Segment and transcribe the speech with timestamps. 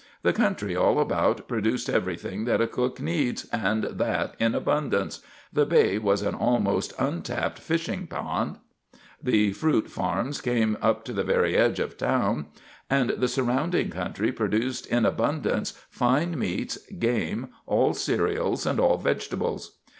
[0.23, 5.19] The country all about produced everything that a cook needs and that in abundance
[5.53, 8.57] the bay was an almost untapped fishing pound,
[9.21, 12.47] the fruit farms came up to the very edge of the town,
[12.89, 19.77] and the surrounding country produced in abundance fine meats, game, all cereals and all vegetables.